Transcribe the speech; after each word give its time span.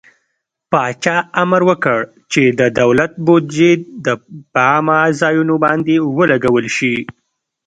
پاچا 0.71 1.15
امر 1.41 1.61
وکړ 1.69 1.99
چې 2.31 2.43
د 2.59 2.61
دولت 2.79 3.11
بودجې 3.25 3.71
د 4.05 4.07
په 4.53 4.59
عامه 4.71 4.99
ځايونو 5.21 5.55
باندې 5.65 5.95
ولګول 6.17 6.65
شي. 6.77 6.95